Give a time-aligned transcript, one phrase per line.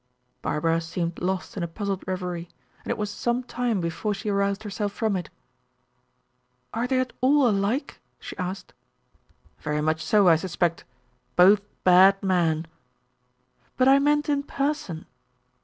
[0.41, 2.49] Barbara seemed lost in a puzzled reverie,
[2.83, 5.29] and it was some time before she aroused herself from it.
[6.73, 8.73] "Are they at all alike?" she asked.
[9.59, 10.85] "Very much so, I suspect.
[11.35, 12.65] Both bad men."
[13.77, 15.05] "But I meant in person."